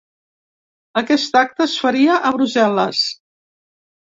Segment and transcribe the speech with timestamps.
[1.01, 3.05] Aquest acte es faria a Brussel·les.